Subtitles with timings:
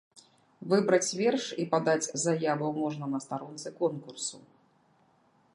[0.71, 4.37] Выбраць верш і падаць заяву можна на старонцы конкурсу.